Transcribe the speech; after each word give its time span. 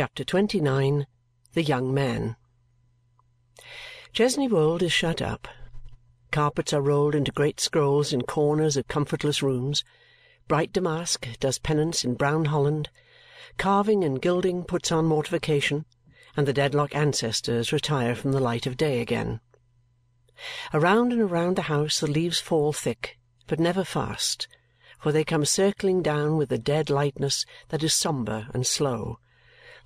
Chapter 0.00 0.24
29 0.24 1.06
The 1.52 1.62
Young 1.62 1.92
Man 1.92 2.36
Chesney 4.14 4.48
Wold 4.48 4.82
is 4.82 4.94
shut 4.94 5.20
up. 5.20 5.46
Carpets 6.30 6.72
are 6.72 6.80
rolled 6.80 7.14
into 7.14 7.30
great 7.30 7.60
scrolls 7.60 8.10
in 8.10 8.22
corners 8.22 8.78
of 8.78 8.88
comfortless 8.88 9.42
rooms. 9.42 9.84
Bright 10.48 10.72
damask 10.72 11.28
does 11.38 11.58
penance 11.58 12.02
in 12.02 12.14
brown 12.14 12.46
holland. 12.46 12.88
Carving 13.58 14.02
and 14.02 14.22
gilding 14.22 14.64
puts 14.64 14.90
on 14.90 15.04
mortification, 15.04 15.84
and 16.34 16.48
the 16.48 16.54
Dedlock 16.54 16.96
ancestors 16.96 17.70
retire 17.70 18.14
from 18.14 18.32
the 18.32 18.40
light 18.40 18.64
of 18.64 18.78
day 18.78 19.02
again. 19.02 19.40
Around 20.72 21.12
and 21.12 21.20
around 21.20 21.56
the 21.56 21.68
house 21.68 22.00
the 22.00 22.06
leaves 22.06 22.40
fall 22.40 22.72
thick, 22.72 23.18
but 23.46 23.60
never 23.60 23.84
fast, 23.84 24.48
for 24.98 25.12
they 25.12 25.24
come 25.24 25.44
circling 25.44 26.00
down 26.00 26.38
with 26.38 26.50
a 26.50 26.56
dead 26.56 26.88
lightness 26.88 27.44
that 27.68 27.82
is 27.82 27.92
sombre 27.92 28.48
and 28.54 28.66
slow. 28.66 29.18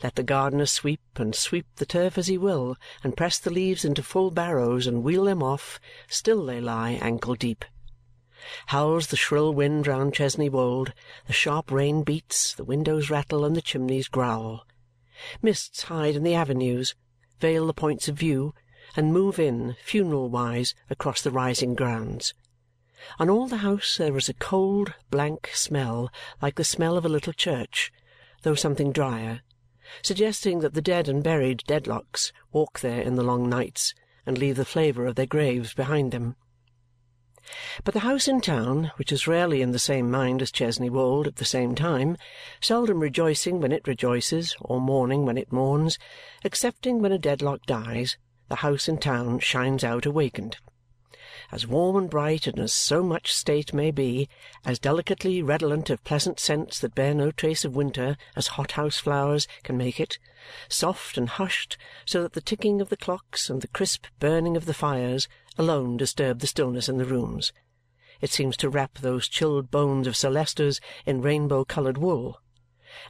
Let 0.02 0.16
the 0.16 0.22
gardener 0.22 0.66
sweep 0.66 1.00
and 1.16 1.34
sweep 1.34 1.66
the 1.76 1.86
turf 1.86 2.18
as 2.18 2.26
he 2.26 2.36
will, 2.36 2.76
and 3.02 3.16
press 3.16 3.38
the 3.38 3.50
leaves 3.50 3.84
into 3.84 4.02
full 4.02 4.30
barrows 4.30 4.86
and 4.86 5.04
wheel 5.04 5.24
them 5.24 5.42
off, 5.42 5.80
still 6.08 6.44
they 6.44 6.60
lie 6.60 6.98
ankle 7.00 7.34
deep. 7.34 7.64
Howls 8.66 9.06
the 9.06 9.16
shrill 9.16 9.54
wind 9.54 9.86
round 9.86 10.12
Chesney 10.12 10.48
Wold, 10.48 10.92
the 11.26 11.32
sharp 11.32 11.70
rain 11.70 12.02
beats, 12.02 12.52
the 12.52 12.64
windows 12.64 13.08
rattle, 13.08 13.44
and 13.44 13.56
the 13.56 13.62
chimneys 13.62 14.08
growl. 14.08 14.66
Mists 15.40 15.84
hide 15.84 16.16
in 16.16 16.24
the 16.24 16.34
avenues, 16.34 16.94
veil 17.40 17.66
the 17.66 17.72
points 17.72 18.08
of 18.08 18.16
view, 18.16 18.52
and 18.96 19.12
move 19.12 19.38
in, 19.38 19.76
funeral-wise, 19.82 20.74
across 20.90 21.22
the 21.22 21.30
rising 21.30 21.74
grounds. 21.74 22.34
On 23.18 23.30
all 23.30 23.46
the 23.46 23.58
house 23.58 23.96
there 23.96 24.16
is 24.16 24.28
a 24.28 24.34
cold, 24.34 24.92
blank 25.10 25.50
smell 25.54 26.10
like 26.42 26.56
the 26.56 26.64
smell 26.64 26.96
of 26.96 27.04
a 27.04 27.08
little 27.08 27.32
church, 27.32 27.92
though 28.42 28.54
something 28.54 28.92
drier, 28.92 29.40
suggesting 30.02 30.60
that 30.60 30.74
the 30.74 30.82
dead 30.82 31.08
and 31.08 31.22
buried 31.22 31.62
Dedlocks 31.66 32.32
walk 32.52 32.80
there 32.80 33.00
in 33.00 33.16
the 33.16 33.22
long 33.22 33.48
nights 33.48 33.94
and 34.26 34.38
leave 34.38 34.56
the 34.56 34.64
flavour 34.64 35.06
of 35.06 35.14
their 35.14 35.26
graves 35.26 35.74
behind 35.74 36.12
them. 36.12 36.36
But 37.84 37.92
the 37.92 38.00
house 38.00 38.26
in 38.26 38.40
town, 38.40 38.90
which 38.96 39.12
is 39.12 39.26
rarely 39.26 39.60
in 39.60 39.72
the 39.72 39.78
same 39.78 40.10
mind 40.10 40.40
as 40.40 40.50
Chesney 40.50 40.88
Wold 40.88 41.26
at 41.26 41.36
the 41.36 41.44
same 41.44 41.74
time, 41.74 42.16
seldom 42.60 43.00
rejoicing 43.00 43.60
when 43.60 43.70
it 43.70 43.86
rejoices 43.86 44.56
or 44.60 44.80
mourning 44.80 45.26
when 45.26 45.36
it 45.36 45.52
mourns, 45.52 45.98
excepting 46.42 47.02
when 47.02 47.12
a 47.12 47.18
Dedlock 47.18 47.66
dies, 47.66 48.16
the 48.48 48.56
house 48.56 48.88
in 48.88 48.96
town 48.96 49.40
shines 49.40 49.84
out 49.84 50.06
awakened. 50.06 50.56
As 51.54 51.68
warm 51.68 51.94
and 51.94 52.10
bright 52.10 52.48
and 52.48 52.58
as 52.58 52.72
so 52.72 53.00
much 53.00 53.32
state 53.32 53.72
may 53.72 53.92
be, 53.92 54.28
as 54.64 54.80
delicately 54.80 55.40
redolent 55.40 55.88
of 55.88 56.02
pleasant 56.02 56.40
scents 56.40 56.80
that 56.80 56.96
bear 56.96 57.14
no 57.14 57.30
trace 57.30 57.64
of 57.64 57.76
winter 57.76 58.16
as 58.34 58.48
hothouse 58.58 58.98
flowers 58.98 59.46
can 59.62 59.76
make 59.76 60.00
it, 60.00 60.18
soft 60.68 61.16
and 61.16 61.28
hushed 61.28 61.78
so 62.04 62.24
that 62.24 62.32
the 62.32 62.40
ticking 62.40 62.80
of 62.80 62.88
the 62.88 62.96
clocks 62.96 63.48
and 63.48 63.62
the 63.62 63.68
crisp 63.68 64.06
burning 64.18 64.56
of 64.56 64.66
the 64.66 64.74
fires 64.74 65.28
alone 65.56 65.96
disturb 65.96 66.40
the 66.40 66.48
stillness 66.48 66.88
in 66.88 66.98
the 66.98 67.04
rooms. 67.04 67.52
It 68.20 68.30
seems 68.32 68.56
to 68.56 68.68
wrap 68.68 68.98
those 68.98 69.28
chilled 69.28 69.70
bones 69.70 70.08
of 70.08 70.16
Sir 70.16 70.30
Leicester's 70.30 70.80
in 71.06 71.22
rainbow-coloured 71.22 71.98
wool 71.98 72.40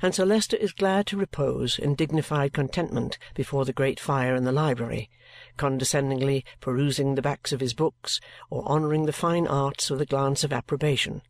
and 0.00 0.15
Sir 0.15 0.25
Leicester 0.25 0.56
is 0.56 0.72
glad 0.72 1.06
to 1.06 1.17
repose 1.17 1.78
in 1.78 1.95
dignified 1.95 2.53
contentment 2.53 3.19
before 3.34 3.65
the 3.65 3.72
great 3.72 4.00
fire 4.00 4.34
in 4.34 4.45
the 4.45 4.53
library, 4.53 5.11
condescendingly 5.56 6.44
perusing 6.60 7.14
the 7.14 7.22
backs 7.22 7.52
of 7.52 7.60
his 7.60 7.74
books 7.74 8.20
or 8.50 8.64
honouring 8.66 9.06
the 9.06 9.12
fine 9.12 9.47
arts 9.47 9.91
with 9.91 10.00
a 10.00 10.06
glance 10.06 10.44
of 10.44 10.52
approbation, 10.52 11.22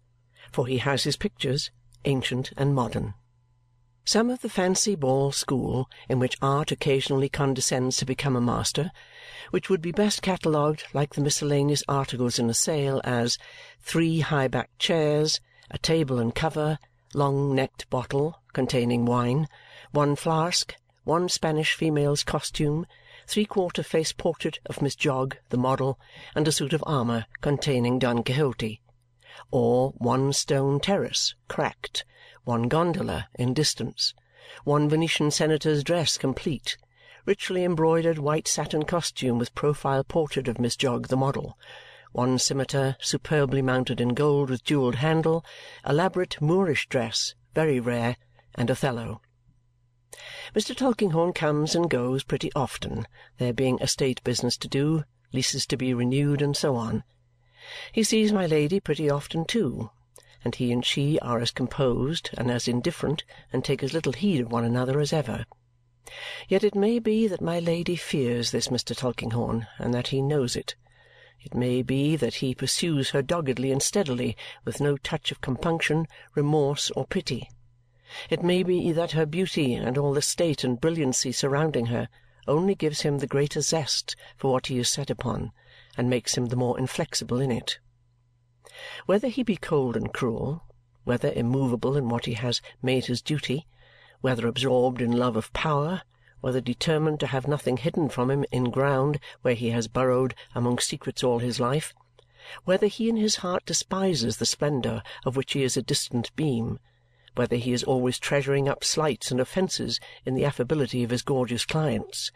for 0.52 0.66
he 0.66 0.78
has 0.78 1.04
his 1.04 1.16
pictures, 1.16 1.70
ancient 2.04 2.52
and 2.56 2.74
modern. 2.74 3.14
Some 4.06 4.28
of 4.28 4.42
the 4.42 4.50
fancy 4.50 4.94
ball 4.96 5.32
school 5.32 5.88
in 6.10 6.18
which 6.18 6.36
art 6.42 6.70
occasionally 6.70 7.30
condescends 7.30 7.96
to 7.96 8.04
become 8.04 8.36
a 8.36 8.40
master, 8.40 8.90
which 9.50 9.70
would 9.70 9.80
be 9.80 9.92
best 9.92 10.20
catalogued 10.20 10.84
like 10.92 11.14
the 11.14 11.22
miscellaneous 11.22 11.82
articles 11.88 12.38
in 12.38 12.50
a 12.50 12.54
sale 12.54 13.00
as 13.02 13.38
three 13.80 14.20
high-backed 14.20 14.78
chairs, 14.78 15.40
a 15.70 15.78
table 15.78 16.18
and 16.18 16.34
cover, 16.34 16.78
long-necked 17.14 17.88
bottle 17.88 18.42
containing 18.52 19.06
wine, 19.06 19.48
one 19.92 20.16
flask, 20.16 20.74
one 21.04 21.28
Spanish 21.30 21.74
female's 21.74 22.24
costume, 22.24 22.86
three-quarter 23.26 23.82
face 23.82 24.12
portrait 24.12 24.58
of 24.66 24.82
Miss 24.82 24.96
Jogg 24.96 25.36
the 25.48 25.56
model, 25.56 25.98
and 26.34 26.46
a 26.46 26.52
suit 26.52 26.72
of 26.72 26.84
armour 26.86 27.26
containing 27.40 27.98
Don 27.98 28.22
Quixote. 28.22 28.80
Or 29.50 29.90
one 29.98 30.32
stone 30.32 30.80
terrace, 30.80 31.34
cracked, 31.48 32.04
one 32.44 32.68
gondola 32.68 33.28
in 33.34 33.54
distance, 33.54 34.14
one 34.64 34.88
Venetian 34.88 35.30
senator's 35.30 35.82
dress 35.82 36.18
complete, 36.18 36.76
richly 37.26 37.64
embroidered 37.64 38.18
white 38.18 38.46
satin 38.46 38.84
costume 38.84 39.38
with 39.38 39.54
profile 39.54 40.04
portrait 40.04 40.46
of 40.46 40.60
Miss 40.60 40.76
Jogg 40.76 41.08
the 41.08 41.16
model, 41.16 41.58
one 42.12 42.38
scimitar 42.38 42.96
superbly 43.00 43.62
mounted 43.62 44.00
in 44.00 44.10
gold 44.10 44.50
with 44.50 44.62
jewelled 44.62 44.96
handle, 44.96 45.44
elaborate 45.84 46.40
Moorish 46.40 46.86
dress, 46.88 47.34
very 47.54 47.80
rare, 47.80 48.16
and 48.54 48.70
Othello. 48.70 49.20
Mr. 50.54 50.76
Tulkinghorn 50.76 51.32
comes 51.32 51.74
and 51.74 51.90
goes 51.90 52.22
pretty 52.22 52.52
often, 52.54 53.06
there 53.38 53.52
being 53.52 53.78
estate 53.80 54.22
business 54.22 54.56
to 54.56 54.68
do, 54.68 55.04
leases 55.32 55.66
to 55.66 55.76
be 55.76 55.92
renewed, 55.92 56.40
and 56.40 56.56
so 56.56 56.76
on. 56.76 57.02
He 57.90 58.02
sees 58.02 58.32
my 58.32 58.46
Lady 58.46 58.78
pretty 58.78 59.10
often 59.10 59.44
too, 59.44 59.90
and 60.44 60.54
he 60.54 60.70
and 60.70 60.84
she 60.84 61.18
are 61.20 61.40
as 61.40 61.50
composed 61.50 62.30
and 62.34 62.50
as 62.50 62.68
indifferent 62.68 63.24
and 63.52 63.64
take 63.64 63.82
as 63.82 63.92
little 63.92 64.12
heed 64.12 64.42
of 64.42 64.52
one 64.52 64.64
another 64.64 65.00
as 65.00 65.12
ever. 65.12 65.46
Yet 66.48 66.62
it 66.62 66.74
may 66.74 66.98
be 66.98 67.26
that 67.26 67.40
my 67.40 67.58
Lady 67.58 67.96
fears 67.96 68.50
this 68.50 68.68
Mr. 68.68 68.94
Tulkinghorn 68.94 69.66
and 69.78 69.94
that 69.94 70.08
he 70.08 70.20
knows 70.20 70.54
it. 70.54 70.76
It 71.40 71.54
may 71.54 71.82
be 71.82 72.14
that 72.16 72.36
he 72.36 72.54
pursues 72.54 73.10
her 73.10 73.22
doggedly 73.22 73.72
and 73.72 73.82
steadily, 73.82 74.36
with 74.64 74.80
no 74.80 74.96
touch 74.96 75.32
of 75.32 75.40
compunction, 75.40 76.06
remorse, 76.34 76.90
or 76.90 77.06
pity. 77.06 77.50
It 78.30 78.44
may 78.44 78.62
be 78.62 78.92
that 78.92 79.10
her 79.10 79.26
beauty 79.26 79.74
and 79.74 79.98
all 79.98 80.14
the 80.14 80.22
state 80.22 80.62
and 80.62 80.80
brilliancy 80.80 81.32
surrounding 81.32 81.86
her 81.86 82.08
only 82.46 82.76
gives 82.76 83.00
him 83.00 83.18
the 83.18 83.26
greater 83.26 83.60
zest 83.60 84.14
for 84.36 84.52
what 84.52 84.68
he 84.68 84.78
is 84.78 84.88
set 84.88 85.10
upon 85.10 85.50
and 85.96 86.08
makes 86.08 86.36
him 86.36 86.46
the 86.46 86.54
more 86.54 86.78
inflexible 86.78 87.40
in 87.40 87.50
it. 87.50 87.80
Whether 89.06 89.26
he 89.26 89.42
be 89.42 89.56
cold 89.56 89.96
and 89.96 90.12
cruel, 90.14 90.62
whether 91.02 91.32
immovable 91.32 91.96
in 91.96 92.08
what 92.08 92.26
he 92.26 92.34
has 92.34 92.62
made 92.80 93.06
his 93.06 93.20
duty, 93.20 93.66
whether 94.20 94.46
absorbed 94.46 95.02
in 95.02 95.10
love 95.10 95.34
of 95.34 95.52
power, 95.52 96.02
whether 96.40 96.60
determined 96.60 97.18
to 97.18 97.26
have 97.26 97.48
nothing 97.48 97.78
hidden 97.78 98.08
from 98.08 98.30
him 98.30 98.44
in 98.52 98.70
ground 98.70 99.18
where 99.42 99.54
he 99.54 99.70
has 99.70 99.88
burrowed 99.88 100.36
among 100.54 100.78
secrets 100.78 101.24
all 101.24 101.40
his 101.40 101.58
life, 101.58 101.92
whether 102.64 102.86
he 102.86 103.08
in 103.08 103.16
his 103.16 103.38
heart 103.38 103.66
despises 103.66 104.36
the 104.36 104.46
splendour 104.46 105.02
of 105.26 105.34
which 105.34 105.54
he 105.54 105.64
is 105.64 105.76
a 105.76 105.82
distant 105.82 106.30
beam, 106.36 106.78
whether 107.34 107.56
he 107.56 107.72
is 107.72 107.84
always 107.84 108.18
treasuring 108.18 108.68
up 108.68 108.84
slights 108.84 109.30
and 109.30 109.40
offences 109.40 110.00
in 110.24 110.34
the 110.34 110.44
affability 110.44 111.02
of 111.02 111.10
his 111.10 111.22
gorgeous 111.22 111.64
clients, 111.64 112.30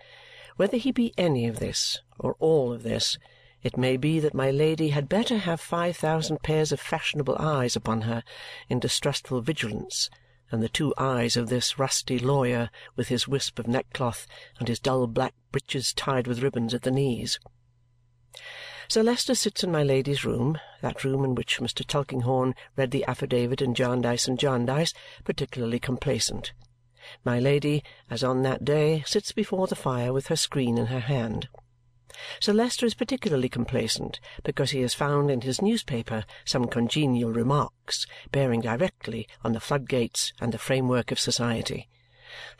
whether 0.56 0.76
he 0.76 0.90
be 0.90 1.14
any 1.16 1.46
of 1.46 1.58
this 1.58 2.00
or 2.18 2.36
all 2.38 2.72
of 2.72 2.82
this, 2.82 3.18
it 3.62 3.76
may 3.76 3.96
be 3.96 4.20
that 4.20 4.34
my 4.34 4.50
Lady 4.50 4.88
had 4.88 5.08
better 5.08 5.38
have 5.38 5.60
five 5.60 5.96
thousand 5.96 6.42
pairs 6.42 6.72
of 6.72 6.80
fashionable 6.80 7.36
eyes 7.38 7.74
upon 7.74 8.02
her 8.02 8.22
in 8.68 8.78
distrustful 8.78 9.40
vigilance 9.40 10.10
and 10.50 10.62
the 10.62 10.68
two 10.68 10.94
eyes 10.96 11.36
of 11.36 11.48
this 11.48 11.78
rusty 11.78 12.18
lawyer 12.18 12.70
with 12.96 13.08
his 13.08 13.28
wisp 13.28 13.58
of 13.58 13.66
neckcloth 13.66 14.26
and 14.58 14.68
his 14.68 14.78
dull 14.78 15.06
black 15.06 15.34
breeches 15.52 15.92
tied 15.92 16.26
with 16.26 16.42
ribbons 16.42 16.72
at 16.72 16.82
the 16.82 16.90
knees. 16.90 17.38
Sir 18.90 19.02
Leicester 19.02 19.34
sits 19.34 19.62
in 19.62 19.70
my 19.70 19.82
Lady's 19.82 20.24
room, 20.24 20.58
that 20.80 21.04
room 21.04 21.22
in 21.22 21.34
which 21.34 21.60
Mr. 21.60 21.86
Tulkinghorn 21.86 22.54
read 22.74 22.90
the 22.90 23.04
affidavit 23.04 23.60
in 23.60 23.74
Jarndyce 23.74 24.26
and 24.26 24.38
Jarndyce, 24.38 24.94
particularly 25.24 25.78
complacent. 25.78 26.54
My 27.22 27.38
Lady, 27.38 27.84
as 28.08 28.24
on 28.24 28.42
that 28.44 28.64
day, 28.64 29.02
sits 29.06 29.30
before 29.30 29.66
the 29.66 29.76
fire 29.76 30.10
with 30.14 30.28
her 30.28 30.36
screen 30.36 30.78
in 30.78 30.86
her 30.86 31.00
hand. 31.00 31.50
Sir 32.40 32.54
Leicester 32.54 32.86
is 32.86 32.94
particularly 32.94 33.50
complacent 33.50 34.20
because 34.42 34.70
he 34.70 34.80
has 34.80 34.94
found 34.94 35.30
in 35.30 35.42
his 35.42 35.60
newspaper 35.60 36.24
some 36.46 36.66
congenial 36.66 37.30
remarks 37.30 38.06
bearing 38.32 38.62
directly 38.62 39.28
on 39.44 39.52
the 39.52 39.60
floodgates 39.60 40.32
and 40.40 40.50
the 40.50 40.58
framework 40.58 41.12
of 41.12 41.20
society. 41.20 41.90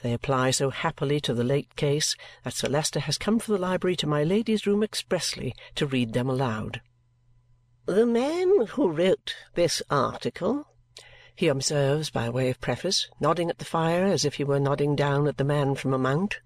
They 0.01 0.15
apply 0.15 0.51
so 0.53 0.71
happily 0.71 1.21
to 1.21 1.35
the 1.35 1.45
late 1.45 1.77
case 1.77 2.17
that 2.43 2.55
Sir 2.55 2.69
Leicester 2.69 3.01
has 3.01 3.19
come 3.19 3.39
from 3.39 3.53
the 3.55 3.61
library 3.61 3.97
to 3.97 4.07
my 4.07 4.25
Lady's 4.25 4.67
room 4.67 4.83
expressly 4.83 5.55
to 5.75 5.87
read 5.87 6.15
them 6.15 6.31
aloud. 6.31 6.81
"The 7.85 8.07
man 8.07 8.65
who 8.69 8.89
wrote 8.91 9.37
this 9.53 9.83
article," 9.91 10.67
he 11.35 11.49
observes 11.49 12.09
by 12.09 12.31
way 12.31 12.49
of 12.49 12.63
preface, 12.63 13.09
nodding 13.21 13.51
at 13.51 13.59
the 13.59 13.67
fire 13.67 14.07
as 14.07 14.25
if 14.25 14.37
he 14.37 14.45
were 14.45 14.59
nodding 14.59 14.97
down 14.97 15.27
at 15.27 15.37
the 15.37 15.45
man 15.45 15.75
from 15.75 15.93
a 15.93 15.99
mount, 15.99 16.41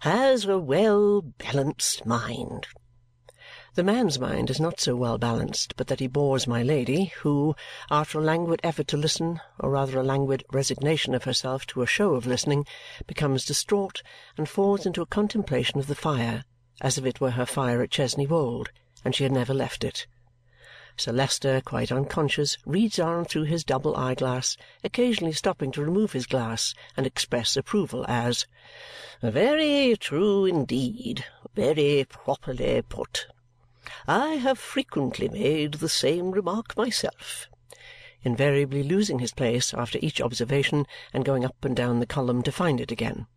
has 0.00 0.44
a 0.44 0.58
well 0.58 1.22
balanced 1.22 2.06
mind. 2.06 2.66
The 3.78 3.84
man's 3.84 4.18
mind 4.18 4.50
is 4.50 4.58
not 4.58 4.80
so 4.80 4.96
well 4.96 5.18
balanced 5.18 5.76
but 5.76 5.86
that 5.86 6.00
he 6.00 6.08
bores 6.08 6.48
my 6.48 6.64
Lady, 6.64 7.12
who, 7.18 7.54
after 7.92 8.18
a 8.18 8.24
languid 8.24 8.58
effort 8.64 8.88
to 8.88 8.96
listen, 8.96 9.40
or 9.60 9.70
rather 9.70 10.00
a 10.00 10.02
languid 10.02 10.44
resignation 10.50 11.14
of 11.14 11.22
herself 11.22 11.64
to 11.68 11.82
a 11.82 11.86
show 11.86 12.16
of 12.16 12.26
listening, 12.26 12.66
becomes 13.06 13.44
distraught 13.44 14.02
and 14.36 14.48
falls 14.48 14.84
into 14.84 15.00
a 15.00 15.06
contemplation 15.06 15.78
of 15.78 15.86
the 15.86 15.94
fire 15.94 16.42
as 16.80 16.98
if 16.98 17.06
it 17.06 17.20
were 17.20 17.30
her 17.30 17.46
fire 17.46 17.80
at 17.80 17.92
Chesney 17.92 18.26
Wold 18.26 18.72
and 19.04 19.14
she 19.14 19.22
had 19.22 19.30
never 19.30 19.54
left 19.54 19.84
it. 19.84 20.08
Sir 20.96 21.12
Leicester, 21.12 21.60
quite 21.60 21.92
unconscious, 21.92 22.58
reads 22.66 22.98
on 22.98 23.26
through 23.26 23.44
his 23.44 23.62
double 23.62 23.96
eye-glass, 23.96 24.56
occasionally 24.82 25.32
stopping 25.32 25.70
to 25.70 25.84
remove 25.84 26.14
his 26.14 26.26
glass 26.26 26.74
and 26.96 27.06
express 27.06 27.56
approval 27.56 28.04
as, 28.08 28.44
"Very 29.22 29.96
true 29.96 30.46
indeed. 30.46 31.24
Very 31.54 32.04
properly 32.08 32.82
put. 32.82 33.28
I 34.06 34.34
have 34.34 34.58
frequently 34.58 35.30
made 35.30 35.72
the 35.72 35.88
same 35.88 36.32
remark 36.32 36.76
myself," 36.76 37.48
invariably 38.20 38.82
losing 38.82 39.18
his 39.18 39.32
place 39.32 39.72
after 39.72 39.98
each 40.02 40.20
observation 40.20 40.84
and 41.14 41.24
going 41.24 41.42
up 41.42 41.64
and 41.64 41.74
down 41.74 41.98
the 41.98 42.06
column 42.06 42.42
to 42.42 42.52
find 42.52 42.82
it 42.82 42.92
again. 42.92 43.28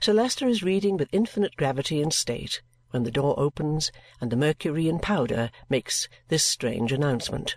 Sir 0.00 0.12
Leicester 0.12 0.46
is 0.48 0.62
reading 0.62 0.98
with 0.98 1.08
infinite 1.12 1.56
gravity 1.56 2.02
and 2.02 2.12
state 2.12 2.60
when 2.90 3.04
the 3.04 3.10
door 3.10 3.40
opens 3.40 3.90
and 4.20 4.30
the 4.30 4.36
Mercury 4.36 4.86
in 4.86 4.98
powder 4.98 5.50
makes 5.70 6.10
this 6.28 6.44
strange 6.44 6.92
announcement. 6.92 7.56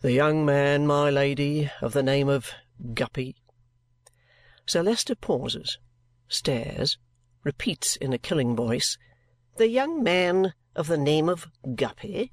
"The 0.00 0.12
young 0.12 0.46
man, 0.46 0.86
my 0.86 1.10
Lady, 1.10 1.72
of 1.80 1.92
the 1.92 2.04
name 2.04 2.28
of 2.28 2.52
Guppy." 2.94 3.34
Sir 4.64 4.84
Leicester 4.84 5.16
pauses, 5.16 5.80
stares, 6.28 6.98
repeats 7.42 7.96
in 7.96 8.12
a 8.12 8.18
killing 8.18 8.54
voice 8.54 8.96
the 9.56 9.68
young 9.68 10.02
man 10.02 10.54
of 10.74 10.86
the 10.86 10.96
name 10.96 11.28
of 11.28 11.46
Guppy? 11.74 12.32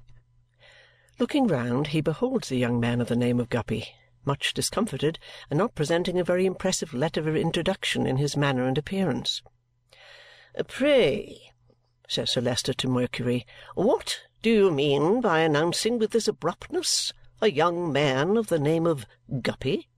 Looking 1.18 1.46
round, 1.46 1.88
he 1.88 2.00
beholds 2.00 2.48
the 2.48 2.56
young 2.56 2.80
man 2.80 3.00
of 3.00 3.08
the 3.08 3.16
name 3.16 3.38
of 3.38 3.50
Guppy, 3.50 3.88
much 4.24 4.54
discomfited 4.54 5.18
and 5.50 5.58
not 5.58 5.74
presenting 5.74 6.18
a 6.18 6.24
very 6.24 6.46
impressive 6.46 6.94
letter 6.94 7.28
of 7.28 7.36
introduction 7.36 8.06
in 8.06 8.16
his 8.16 8.36
manner 8.36 8.66
and 8.66 8.78
appearance. 8.78 9.42
"Pray," 10.66 11.52
says 12.08 12.30
Sir 12.30 12.40
Leicester 12.40 12.72
to 12.72 12.88
Mercury, 12.88 13.46
"what 13.74 14.20
do 14.40 14.50
you 14.50 14.70
mean 14.70 15.20
by 15.20 15.40
announcing 15.40 15.98
with 15.98 16.12
this 16.12 16.26
abruptness 16.26 17.12
a 17.42 17.50
young 17.50 17.92
man 17.92 18.36
of 18.36 18.48
the 18.48 18.58
name 18.58 18.86
of 18.86 19.04
Guppy?" 19.42 19.88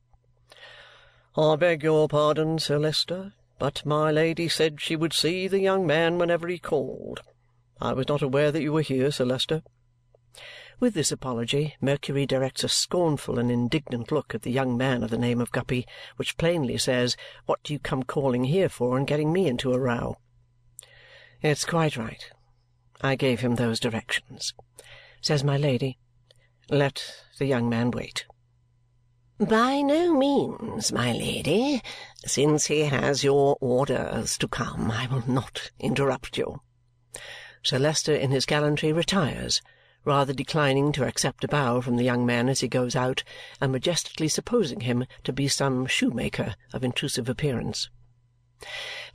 "I 1.37 1.57
beg 1.57 1.85
your 1.85 2.09
pardon, 2.09 2.59
Sir 2.59 2.79
Leicester. 2.79 3.35
But 3.63 3.87
my 3.87 4.11
Lady 4.11 4.49
said 4.49 4.81
she 4.81 4.97
would 4.97 5.13
see 5.13 5.47
the 5.47 5.61
young 5.61 5.87
man 5.87 6.19
whenever 6.19 6.49
he 6.49 6.59
called. 6.59 7.21
I 7.81 7.93
was 7.93 8.09
not 8.09 8.21
aware 8.21 8.51
that 8.51 8.61
you 8.61 8.73
were 8.73 8.83
here, 8.83 9.13
Sir 9.13 9.25
Leicester." 9.25 9.63
With 10.81 10.95
this 10.95 11.13
apology, 11.13 11.77
Mercury 11.81 12.27
directs 12.27 12.65
a 12.65 12.69
scornful 12.69 13.39
and 13.39 13.53
indignant 13.53 14.11
look 14.11 14.35
at 14.35 14.43
the 14.43 14.51
young 14.51 14.77
man 14.77 15.05
of 15.05 15.11
the 15.11 15.17
name 15.17 15.41
of 15.41 15.53
Guppy, 15.53 15.87
which 16.17 16.37
plainly 16.39 16.77
says, 16.77 17.17
"What 17.47 17.63
do 17.63 17.73
you 17.73 17.79
come 17.79 18.03
calling 18.03 18.43
here 18.43 18.69
for 18.69 18.99
and 18.99 19.07
getting 19.07 19.33
me 19.33 19.47
into 19.47 19.73
a 19.73 19.79
row?" 19.79 20.17
"It's 21.41 21.65
quite 21.65 21.97
right. 21.97 22.29
I 23.01 23.15
gave 23.15 23.43
him 23.43 23.55
those 23.55 23.79
directions," 23.79 24.55
says 25.21 25.45
my 25.45 25.57
Lady. 25.57 25.99
"Let 26.69 27.15
the 27.39 27.47
young 27.47 27.69
man 27.69 27.93
wait. 27.93 28.27
By 29.49 29.81
no 29.81 30.15
means, 30.15 30.93
my 30.93 31.11
Lady. 31.11 31.83
Since 32.25 32.67
he 32.67 32.83
has 32.83 33.25
your 33.25 33.57
orders 33.61 34.39
to 34.39 34.47
come, 34.47 34.89
I 34.89 35.09
will 35.09 35.29
not 35.29 35.73
interrupt 35.81 36.39
you." 36.39 36.61
Sir 37.61 37.81
Leicester 37.81 38.15
in 38.15 38.31
his 38.31 38.47
gallantry 38.47 38.93
retires, 38.93 39.61
rather 40.05 40.33
declining 40.33 40.93
to 40.93 41.05
accept 41.05 41.43
a 41.43 41.49
bow 41.49 41.81
from 41.81 41.97
the 41.97 42.05
young 42.05 42.25
man 42.25 42.49
as 42.49 42.61
he 42.61 42.69
goes 42.69 42.95
out 42.95 43.25
and 43.61 43.73
majestically 43.73 44.29
supposing 44.29 44.83
him 44.83 45.07
to 45.25 45.33
be 45.33 45.49
some 45.49 45.87
shoemaker 45.87 46.55
of 46.73 46.85
intrusive 46.85 47.29
appearance. 47.29 47.91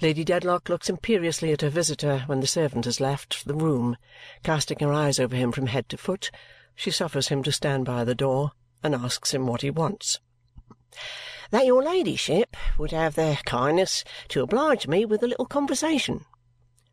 Lady 0.01 0.25
Dedlock 0.25 0.67
looks 0.67 0.89
imperiously 0.89 1.53
at 1.53 1.61
her 1.61 1.69
visitor 1.69 2.23
when 2.25 2.41
the 2.41 2.47
servant 2.47 2.83
has 2.83 2.99
left 2.99 3.45
the 3.45 3.55
room. 3.55 3.95
Casting 4.43 4.79
her 4.79 4.91
eyes 4.91 5.21
over 5.21 5.37
him 5.37 5.53
from 5.53 5.67
head 5.67 5.87
to 5.87 5.95
foot, 5.95 6.31
she 6.75 6.91
suffers 6.91 7.29
him 7.29 7.43
to 7.43 7.51
stand 7.53 7.85
by 7.85 8.03
the 8.03 8.13
door 8.13 8.51
and 8.83 8.93
asks 8.93 9.33
him 9.33 9.47
what 9.47 9.61
he 9.61 9.69
wants. 9.69 10.19
"That 11.51 11.65
your 11.65 11.81
ladyship 11.81 12.55
would 12.77 12.91
have 12.91 13.15
the 13.15 13.37
kindness 13.45 14.03
to 14.29 14.41
oblige 14.41 14.87
me 14.87 15.05
with 15.05 15.23
a 15.23 15.27
little 15.27 15.45
conversation," 15.45 16.25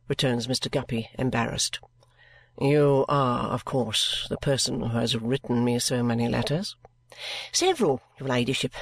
returns 0.07 0.47
Mr. 0.47 0.71
Guppy, 0.71 1.09
embarrassed. 1.19 1.79
"You 2.59 3.05
are, 3.09 3.49
of 3.49 3.65
course, 3.65 4.27
the 4.29 4.37
person 4.37 4.81
who 4.81 4.97
has 4.97 5.15
written 5.15 5.65
me 5.65 5.77
so 5.79 6.01
many 6.01 6.27
letters?" 6.27 6.75
"Several, 7.51 8.01
your 8.19 8.29
ladyship. 8.29 8.73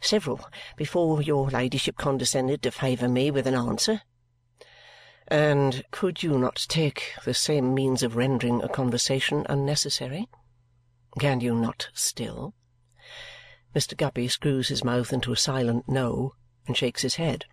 Several, 0.00 0.40
before 0.76 1.20
your 1.20 1.50
ladyship 1.50 1.96
condescended 1.96 2.62
to 2.62 2.70
favour 2.70 3.08
me 3.08 3.30
with 3.30 3.46
an 3.46 3.54
answer." 3.54 4.02
"And 5.26 5.84
could 5.90 6.22
you 6.22 6.38
not 6.38 6.66
take 6.68 7.14
the 7.24 7.34
same 7.34 7.74
means 7.74 8.02
of 8.02 8.16
rendering 8.16 8.62
a 8.62 8.68
conversation 8.68 9.44
unnecessary? 9.48 10.28
Can 11.18 11.40
you 11.40 11.54
not 11.54 11.88
still?" 11.94 12.54
Mr. 13.74 13.96
Guppy 13.96 14.28
screws 14.28 14.68
his 14.68 14.84
mouth 14.84 15.12
into 15.12 15.32
a 15.32 15.36
silent 15.36 15.88
no 15.88 16.34
and 16.66 16.76
shakes 16.76 17.02
his 17.02 17.16
head. 17.16 17.46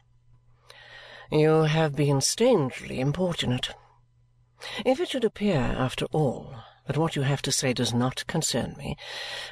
"You 1.32 1.64
have 1.64 1.96
been 1.96 2.22
strangely 2.22 3.00
importunate. 3.00 3.70
If 4.86 5.00
it 5.00 5.10
should 5.10 5.24
appear, 5.24 5.58
after 5.58 6.06
all, 6.12 6.56
that 6.86 6.98
what 6.98 7.16
you 7.16 7.24
have 7.24 7.42
to 7.44 7.52
say 7.52 7.74
does 7.74 7.94
not 7.94 8.28
concern 8.28 8.76
me 8.78 8.98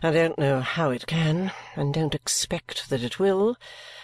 I 0.04 0.12
don't 0.12 0.38
know 0.38 0.62
how 0.62 0.92
it 0.92 1.08
can, 1.08 1.52
and 1.76 1.94
don't 1.94 2.14
expect 2.14 2.90
that 2.90 3.04
it 3.04 3.20
will 3.20 3.56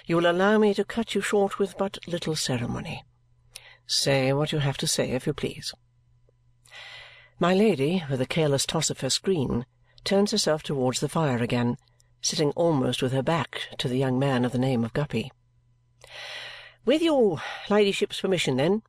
you 0.08 0.16
will 0.16 0.32
allow 0.32 0.58
me 0.58 0.74
to 0.74 0.86
cut 0.86 1.14
you 1.14 1.22
short 1.22 1.60
with 1.60 1.78
but 1.78 2.00
little 2.08 2.36
ceremony. 2.36 3.04
Say 3.86 4.34
what 4.34 4.52
you 4.52 4.60
have 4.60 4.78
to 4.78 4.88
say, 4.88 5.12
if 5.12 5.28
you 5.28 5.34
please." 5.34 5.74
My 7.38 7.54
Lady, 7.54 8.04
with 8.10 8.22
a 8.22 8.26
careless 8.26 8.66
toss 8.66 8.90
of 8.90 9.02
her 9.02 9.10
screen 9.10 9.66
turns 10.04 10.32
herself 10.32 10.64
towards 10.64 11.00
the 11.00 11.10
fire 11.10 11.38
again, 11.38 11.78
sitting 12.22 12.52
almost 12.52 13.02
with 13.02 13.12
her 13.12 13.22
back 13.22 13.70
to 13.78 13.88
the 13.88 13.98
young 13.98 14.20
man 14.20 14.46
of 14.46 14.52
the 14.52 14.58
name 14.58 14.84
of 14.84 14.94
Guppy. 14.94 15.32
"With 16.86 17.02
your 17.02 17.42
ladyship's 17.70 18.22
permission, 18.22 18.58
then," 18.58 18.84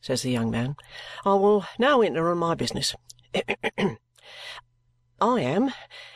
says 0.00 0.22
the 0.22 0.30
young 0.30 0.50
man, 0.50 0.76
"I 1.24 1.34
will 1.34 1.66
now 1.78 2.00
enter 2.00 2.30
on 2.30 2.38
my 2.38 2.54
business. 2.54 2.94
Uh, 3.78 3.94
I 5.18 5.40
am, 5.40 5.68
uh, 5.68 5.70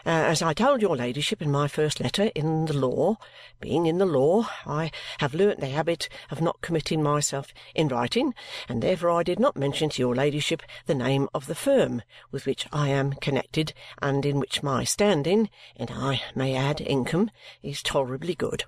as 0.05 0.43
I 0.43 0.53
told 0.53 0.83
your 0.83 0.95
ladyship 0.95 1.41
in 1.41 1.51
my 1.51 1.69
first 1.69 2.01
letter, 2.01 2.31
in 2.35 2.67
the 2.67 2.77
law. 2.77 3.17
Being 3.59 3.87
in 3.87 3.97
the 3.97 4.05
law, 4.05 4.47
I 4.67 4.91
have 5.21 5.33
learnt 5.33 5.61
the 5.61 5.69
habit 5.69 6.11
of 6.31 6.43
not 6.43 6.61
committing 6.61 7.03
myself 7.03 7.55
in 7.75 7.89
writing, 7.89 8.35
and 8.69 8.83
therefore 8.83 9.13
I 9.13 9.23
did 9.23 9.41
not 9.41 9.57
mention 9.57 9.89
to 9.89 10.03
your 10.03 10.15
ladyship 10.15 10.63
the 10.85 10.95
name 10.95 11.31
of 11.33 11.47
the 11.47 11.55
firm 11.55 12.03
with 12.31 12.45
which 12.45 12.67
I 12.75 12.91
am 12.91 13.15
connected 13.15 13.73
and 14.03 14.27
in 14.27 14.39
which 14.39 14.63
my 14.63 14.85
standing, 14.85 15.49
and 15.77 15.91
I 15.91 16.21
may 16.35 16.55
add 16.55 16.83
income, 16.83 17.31
is 17.63 17.83
tolerably 17.83 18.35
good. 18.35 18.65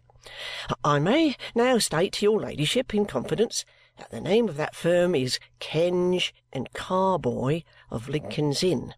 I 0.83 0.99
may 0.99 1.37
now 1.54 1.76
state 1.76 2.14
to 2.14 2.25
your 2.25 2.40
ladyship 2.40 2.95
in 2.95 3.04
confidence 3.04 3.66
that 3.99 4.11
the 4.11 4.21
name 4.21 4.49
of 4.49 4.57
that 4.57 4.75
firm 4.75 5.14
is 5.14 5.38
Kenge 5.61 6.33
and 6.54 6.73
Carboy 6.73 7.64
of 7.90 8.09
Lincoln's 8.09 8.62
Inn 8.62 8.95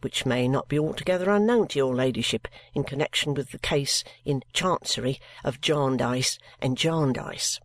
which 0.00 0.26
may 0.26 0.46
not 0.48 0.68
be 0.68 0.78
altogether 0.78 1.30
unknown 1.30 1.68
to 1.68 1.78
your 1.78 1.94
ladyship 1.94 2.48
in 2.74 2.84
connexion 2.84 3.34
with 3.34 3.50
the 3.50 3.58
case 3.58 4.04
in 4.24 4.42
Chancery 4.52 5.20
of 5.44 5.60
Jarndyce 5.60 6.38
and 6.60 6.76
Jarndyce." 6.76 7.60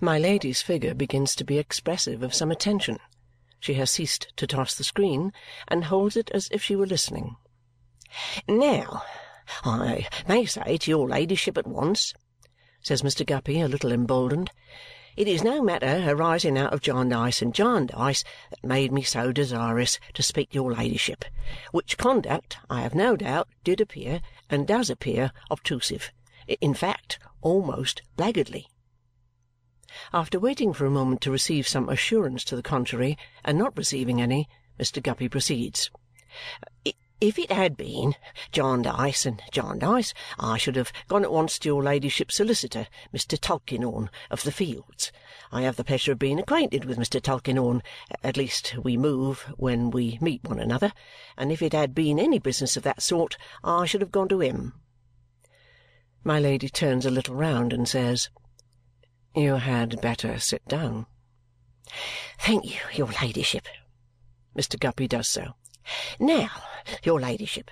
My 0.00 0.18
Lady's 0.18 0.60
figure 0.60 0.94
begins 0.94 1.36
to 1.36 1.44
be 1.44 1.58
expressive 1.58 2.22
of 2.22 2.34
some 2.34 2.50
attention. 2.50 2.98
She 3.60 3.74
has 3.74 3.90
ceased 3.90 4.32
to 4.36 4.46
toss 4.46 4.74
the 4.74 4.84
screen 4.84 5.32
and 5.68 5.84
holds 5.84 6.16
it 6.16 6.30
as 6.32 6.48
if 6.50 6.62
she 6.62 6.74
were 6.74 6.86
listening. 6.86 7.36
"Now, 8.48 9.04
I 9.64 10.08
may 10.26 10.46
say 10.46 10.78
to 10.78 10.90
your 10.90 11.08
ladyship 11.08 11.56
at 11.56 11.66
once," 11.66 12.12
says 12.82 13.02
Mr. 13.02 13.24
Guppy, 13.24 13.60
a 13.60 13.68
little 13.68 13.92
emboldened, 13.92 14.50
it 15.16 15.28
is 15.28 15.42
no 15.42 15.62
matter 15.62 16.04
arising 16.06 16.56
out 16.58 16.72
of 16.72 16.80
Jarndyce 16.80 17.42
and 17.42 17.54
Jarndyce 17.54 18.24
that 18.50 18.64
made 18.64 18.92
me 18.92 19.02
so 19.02 19.32
desirous 19.32 19.98
to 20.14 20.22
speak 20.22 20.50
to 20.50 20.54
your 20.54 20.72
ladyship, 20.72 21.24
which 21.70 21.98
conduct, 21.98 22.58
I 22.70 22.82
have 22.82 22.94
no 22.94 23.16
doubt, 23.16 23.48
did 23.64 23.80
appear, 23.80 24.20
and 24.48 24.66
does 24.66 24.90
appear, 24.90 25.32
obtrusive 25.50 26.10
in 26.60 26.74
fact, 26.74 27.18
almost 27.40 28.02
blackguardly." 28.16 28.66
After 30.12 30.40
waiting 30.40 30.72
for 30.72 30.86
a 30.86 30.90
moment 30.90 31.20
to 31.22 31.30
receive 31.30 31.68
some 31.68 31.88
assurance 31.88 32.42
to 32.44 32.56
the 32.56 32.62
contrary, 32.62 33.16
and 33.44 33.56
not 33.56 33.76
receiving 33.76 34.20
any, 34.20 34.48
Mr. 34.78 35.02
Guppy 35.02 35.28
proceeds. 35.28 35.90
If 37.22 37.38
it 37.38 37.52
had 37.52 37.76
been 37.76 38.16
Jarndyce 38.50 39.24
and 39.26 39.40
Jarndyce, 39.52 40.12
I 40.40 40.58
should 40.58 40.74
have 40.74 40.92
gone 41.06 41.22
at 41.22 41.30
once 41.30 41.56
to 41.60 41.68
your 41.68 41.80
ladyship's 41.80 42.34
solicitor, 42.34 42.88
Mr. 43.14 43.38
Tulkinghorn 43.38 44.10
of 44.28 44.42
the 44.42 44.50
Fields. 44.50 45.12
I 45.52 45.62
have 45.62 45.76
the 45.76 45.84
pleasure 45.84 46.10
of 46.10 46.18
being 46.18 46.40
acquainted 46.40 46.84
with 46.84 46.98
Mr. 46.98 47.22
Tulkinghorn 47.22 47.80
at 48.24 48.36
least 48.36 48.74
we 48.82 48.96
move 48.96 49.46
when 49.56 49.92
we 49.92 50.18
meet 50.20 50.42
one 50.42 50.58
another 50.58 50.92
and 51.38 51.52
if 51.52 51.62
it 51.62 51.72
had 51.72 51.94
been 51.94 52.18
any 52.18 52.40
business 52.40 52.76
of 52.76 52.82
that 52.82 53.00
sort, 53.00 53.36
I 53.62 53.86
should 53.86 54.00
have 54.00 54.10
gone 54.10 54.28
to 54.30 54.40
him. 54.40 54.72
My 56.24 56.40
Lady 56.40 56.68
turns 56.68 57.06
a 57.06 57.10
little 57.10 57.36
round 57.36 57.72
and 57.72 57.88
says, 57.88 58.30
You 59.32 59.54
had 59.58 60.00
better 60.00 60.40
sit 60.40 60.66
down. 60.66 61.06
Thank 62.40 62.64
you, 62.64 62.80
your 62.92 63.12
ladyship. 63.22 63.68
Mr. 64.58 64.76
Guppy 64.76 65.06
does 65.06 65.28
so. 65.28 65.54
Now, 66.18 66.50
your 67.02 67.20
ladyship. 67.20 67.70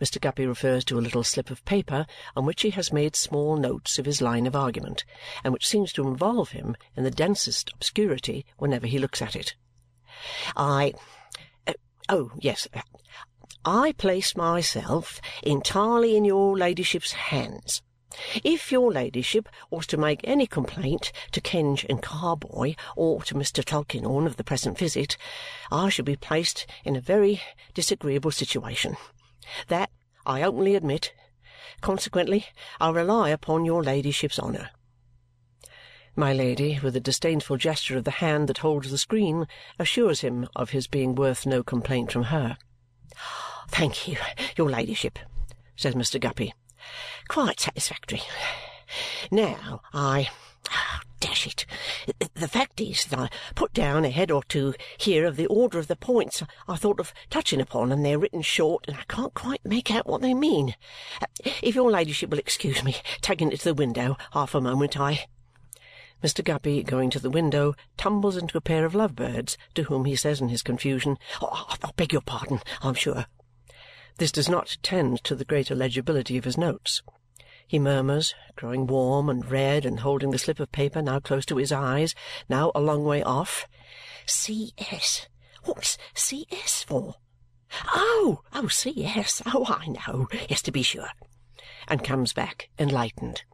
Mr. 0.00 0.20
Guppy 0.20 0.46
refers 0.46 0.84
to 0.84 0.98
a 0.98 1.02
little 1.02 1.24
slip 1.24 1.50
of 1.50 1.64
paper 1.64 2.06
on 2.36 2.46
which 2.46 2.62
he 2.62 2.70
has 2.70 2.92
made 2.92 3.16
small 3.16 3.56
notes 3.56 3.98
of 3.98 4.06
his 4.06 4.22
line 4.22 4.46
of 4.46 4.54
argument 4.54 5.04
and 5.42 5.52
which 5.52 5.66
seems 5.66 5.92
to 5.92 6.06
involve 6.06 6.50
him 6.50 6.76
in 6.96 7.02
the 7.02 7.10
densest 7.10 7.72
obscurity 7.74 8.46
whenever 8.58 8.86
he 8.86 8.98
looks 8.98 9.20
at 9.20 9.34
it. 9.34 9.56
I 10.56 10.94
uh, 11.66 11.74
oh, 12.08 12.30
yes. 12.38 12.68
I 13.64 13.92
place 13.92 14.36
myself 14.36 15.20
entirely 15.42 16.16
in 16.16 16.24
your 16.24 16.56
ladyship's 16.56 17.12
hands. 17.12 17.82
If 18.42 18.72
your 18.72 18.90
ladyship 18.90 19.48
was 19.70 19.86
to 19.88 19.96
make 19.96 20.20
any 20.24 20.46
complaint 20.46 21.12
to 21.32 21.40
Kenge 21.40 21.84
and 21.88 22.02
Carboy 22.02 22.74
or 22.96 23.22
to 23.24 23.34
Mr. 23.34 23.62
Tulkinghorn 23.62 24.26
of 24.26 24.36
the 24.36 24.44
present 24.44 24.78
visit, 24.78 25.16
I 25.70 25.90
should 25.90 26.06
be 26.06 26.16
placed 26.16 26.66
in 26.84 26.96
a 26.96 27.00
very 27.00 27.42
disagreeable 27.74 28.30
situation. 28.30 28.96
That 29.68 29.90
I 30.24 30.42
openly 30.42 30.74
admit. 30.74 31.12
Consequently, 31.80 32.46
I 32.80 32.90
rely 32.90 33.28
upon 33.30 33.64
your 33.64 33.82
ladyship's 33.82 34.38
honour. 34.38 34.70
My 36.16 36.32
Lady, 36.32 36.80
with 36.82 36.96
a 36.96 37.00
disdainful 37.00 37.58
gesture 37.58 37.96
of 37.96 38.04
the 38.04 38.10
hand 38.10 38.48
that 38.48 38.58
holds 38.58 38.90
the 38.90 38.98
screen, 38.98 39.46
assures 39.78 40.22
him 40.22 40.48
of 40.56 40.70
his 40.70 40.88
being 40.88 41.14
worth 41.14 41.46
no 41.46 41.62
complaint 41.62 42.10
from 42.10 42.24
her. 42.24 42.56
Thank 43.68 44.08
you, 44.08 44.16
your 44.56 44.68
ladyship, 44.68 45.18
says 45.76 45.94
Mr. 45.94 46.18
Guppy. 46.20 46.54
Quite 47.28 47.60
satisfactory. 47.60 48.22
Now, 49.30 49.82
I 49.92 50.28
oh, 50.70 51.00
dash 51.20 51.46
it. 51.46 51.66
The 52.34 52.48
fact 52.48 52.80
is 52.80 53.04
that 53.06 53.18
I 53.18 53.28
put 53.54 53.72
down 53.74 54.04
a 54.04 54.10
head 54.10 54.30
or 54.30 54.42
two 54.44 54.74
here 54.96 55.26
of 55.26 55.36
the 55.36 55.46
order 55.46 55.78
of 55.78 55.88
the 55.88 55.96
points 55.96 56.42
I 56.66 56.76
thought 56.76 57.00
of 57.00 57.12
touching 57.30 57.60
upon, 57.60 57.92
and 57.92 58.04
they're 58.04 58.18
written 58.18 58.42
short, 58.42 58.86
and 58.88 58.96
I 58.96 59.02
can't 59.08 59.34
quite 59.34 59.64
make 59.64 59.90
out 59.90 60.06
what 60.06 60.22
they 60.22 60.34
mean. 60.34 60.74
If 61.62 61.74
your 61.74 61.90
ladyship 61.90 62.30
will 62.30 62.38
excuse 62.38 62.82
me 62.82 62.96
taking 63.20 63.52
it 63.52 63.58
to 63.60 63.64
the 63.64 63.74
window 63.74 64.16
half 64.32 64.54
a 64.54 64.60
moment, 64.60 64.98
I 64.98 65.26
Mr. 66.22 66.42
Guppy, 66.42 66.82
going 66.82 67.10
to 67.10 67.20
the 67.20 67.30
window, 67.30 67.76
tumbles 67.96 68.36
into 68.36 68.58
a 68.58 68.60
pair 68.60 68.84
of 68.84 68.94
love 68.94 69.14
birds, 69.14 69.56
to 69.74 69.84
whom 69.84 70.04
he 70.04 70.16
says 70.16 70.40
in 70.40 70.48
his 70.48 70.64
confusion, 70.64 71.16
oh, 71.40 71.66
I 71.70 71.90
beg 71.96 72.12
your 72.12 72.22
pardon, 72.22 72.60
I'm 72.82 72.94
sure. 72.94 73.26
This 74.18 74.32
does 74.32 74.48
not 74.48 74.76
tend 74.82 75.22
to 75.24 75.36
the 75.36 75.44
greater 75.44 75.76
legibility 75.76 76.36
of 76.36 76.44
his 76.44 76.58
notes. 76.58 77.02
He 77.68 77.78
murmurs, 77.78 78.34
growing 78.56 78.86
warm 78.88 79.28
and 79.28 79.48
red 79.48 79.86
and 79.86 80.00
holding 80.00 80.32
the 80.32 80.38
slip 80.38 80.58
of 80.58 80.72
paper 80.72 81.00
now 81.00 81.20
close 81.20 81.46
to 81.46 81.56
his 81.56 81.70
eyes, 81.70 82.16
now 82.48 82.72
a 82.74 82.80
long 82.80 83.04
way 83.04 83.22
off, 83.22 83.66
C.S. 84.26 85.28
What's 85.64 85.96
C.S. 86.14 86.82
for? 86.82 87.14
Oh, 87.94 88.40
oh, 88.52 88.66
C.S. 88.68 89.40
Oh, 89.46 89.64
I 89.68 89.86
know. 89.86 90.26
Yes, 90.48 90.62
to 90.62 90.72
be 90.72 90.82
sure. 90.82 91.10
And 91.86 92.02
comes 92.02 92.32
back 92.32 92.70
enlightened. 92.78 93.44